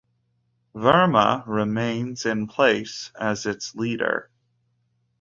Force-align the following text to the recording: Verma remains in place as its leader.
Verma 0.73 1.43
remains 1.45 2.25
in 2.25 2.47
place 2.47 3.11
as 3.19 3.45
its 3.45 3.75
leader. 3.75 4.31